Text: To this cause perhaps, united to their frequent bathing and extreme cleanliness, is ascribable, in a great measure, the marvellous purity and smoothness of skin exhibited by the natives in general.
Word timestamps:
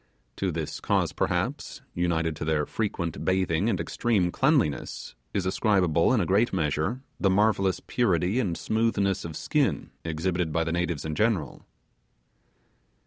To 0.37 0.51
this 0.51 0.79
cause 0.79 1.13
perhaps, 1.13 1.81
united 1.93 2.35
to 2.37 2.43
their 2.43 2.65
frequent 2.65 3.23
bathing 3.23 3.69
and 3.69 3.79
extreme 3.79 4.31
cleanliness, 4.31 5.13
is 5.31 5.45
ascribable, 5.45 6.11
in 6.11 6.19
a 6.19 6.25
great 6.25 6.51
measure, 6.51 7.03
the 7.19 7.29
marvellous 7.29 7.79
purity 7.81 8.39
and 8.39 8.57
smoothness 8.57 9.25
of 9.25 9.37
skin 9.37 9.91
exhibited 10.03 10.51
by 10.51 10.63
the 10.63 10.71
natives 10.71 11.05
in 11.05 11.13
general. 11.13 11.67